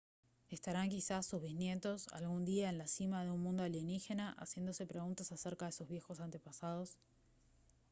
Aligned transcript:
¿estarán 0.49 0.89
quizás 0.89 1.27
sus 1.27 1.43
bisnietos 1.43 2.07
algún 2.07 2.43
día 2.43 2.69
en 2.69 2.79
la 2.79 2.87
cima 2.87 3.23
de 3.23 3.29
un 3.29 3.39
mundo 3.39 3.61
alienígena 3.61 4.35
haciéndose 4.39 4.87
preguntas 4.87 5.31
acerca 5.31 5.67
de 5.67 5.73
sus 5.73 5.87
viejos 5.87 6.19
antepasados? 6.19 6.97